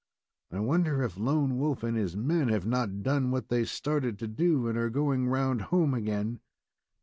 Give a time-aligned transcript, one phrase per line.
[0.51, 4.27] "I wonder if Lone Wolf and his men have not done what they started to
[4.27, 6.39] do and are going round home again?"